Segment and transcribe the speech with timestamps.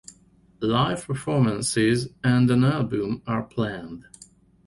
[0.61, 4.05] Live performances and an album are planned.